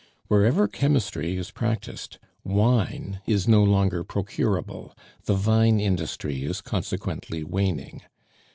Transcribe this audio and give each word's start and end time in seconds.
Wherever 0.29 0.67
chemistry 0.67 1.37
is 1.37 1.51
practised, 1.51 2.17
wine 2.43 3.21
is 3.27 3.47
no 3.47 3.63
longer 3.63 4.03
procurable; 4.03 4.95
the 5.25 5.35
vine 5.35 5.79
industry 5.79 6.43
is 6.43 6.59
consequently 6.59 7.43
waning. 7.43 8.01